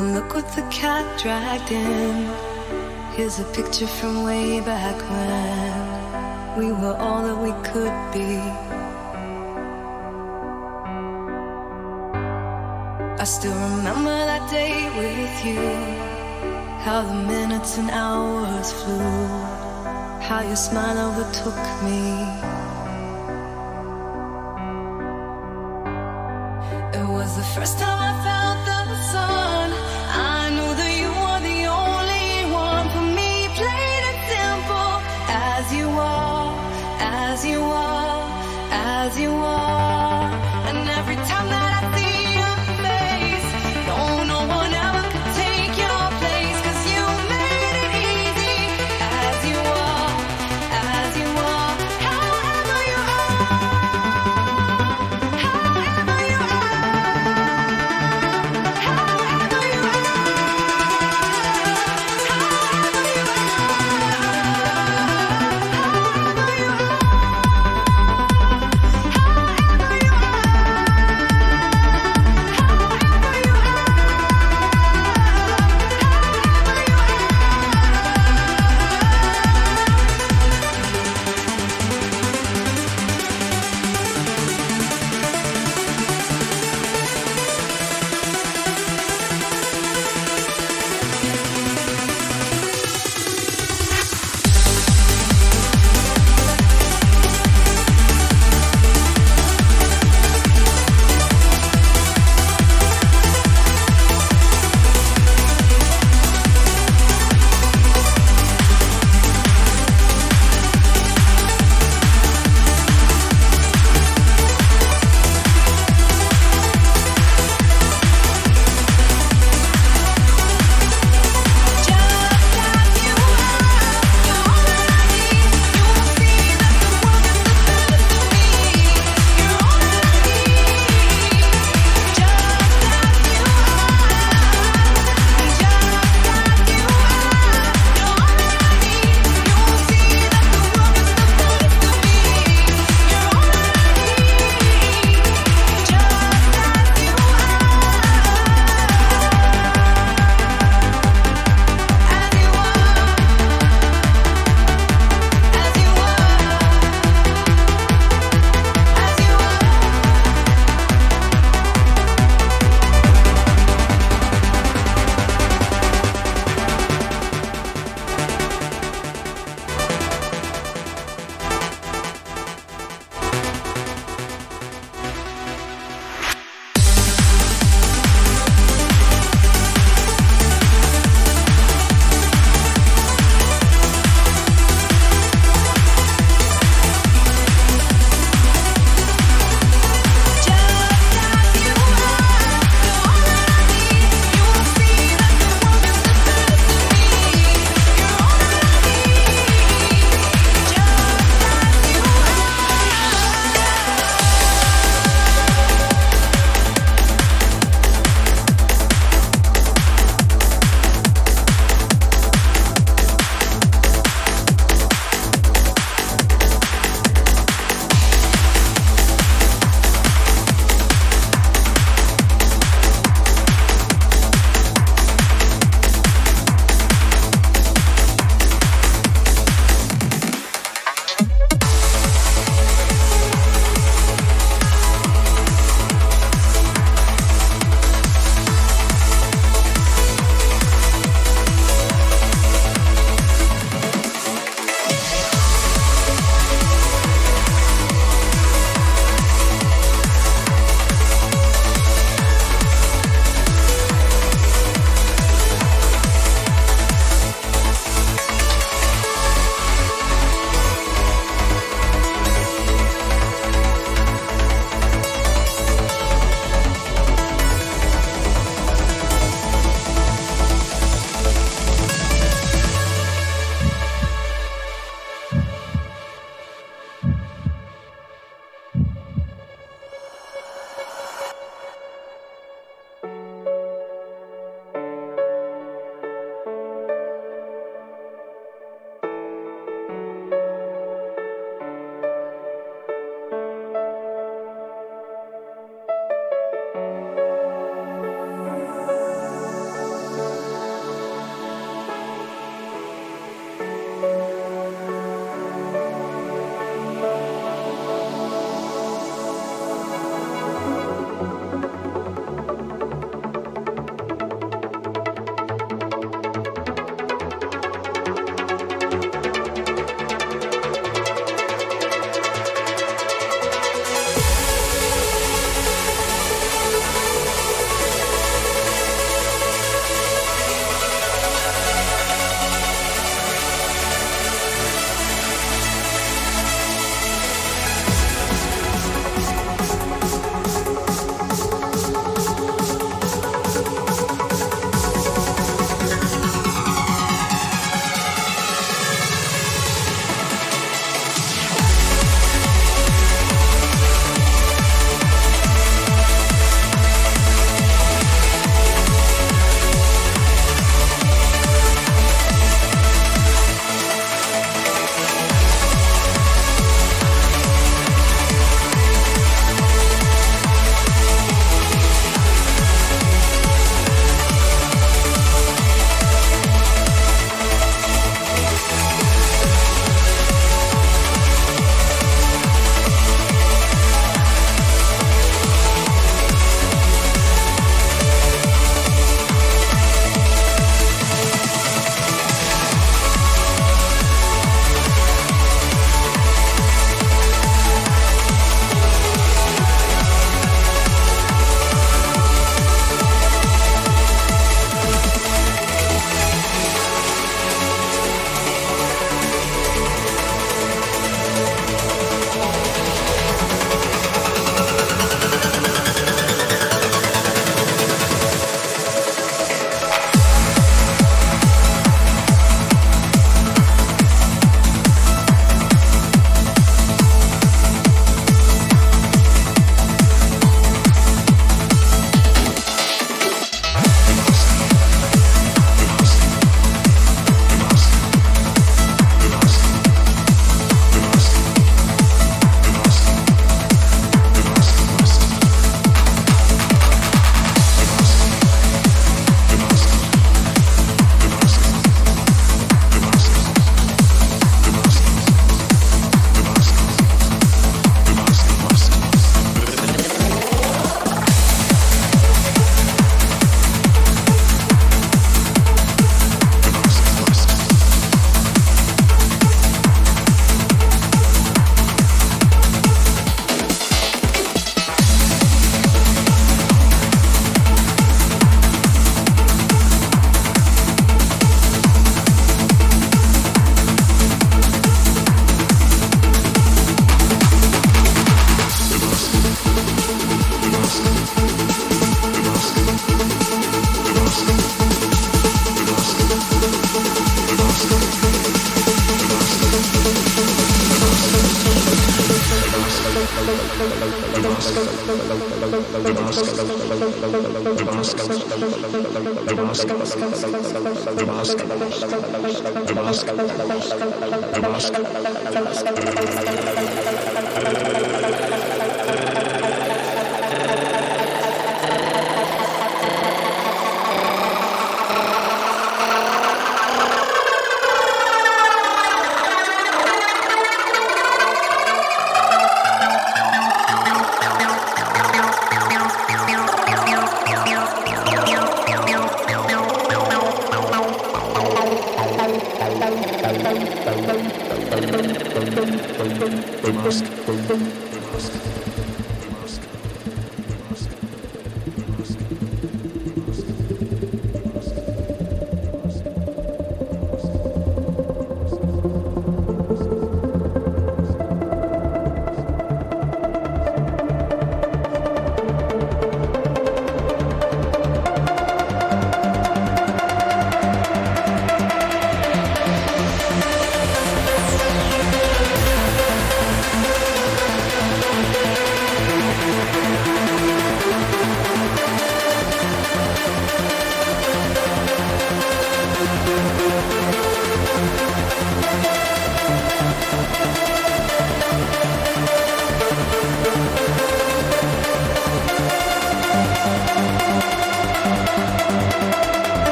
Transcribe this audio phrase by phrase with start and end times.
[0.00, 2.24] Oh, look what the cat dragged in.
[3.14, 8.38] Here's a picture from way back when we were all that we could be.
[13.20, 15.68] I still remember that day with you.
[16.80, 19.26] How the minutes and hours flew.
[20.26, 22.49] How your smile overtook me.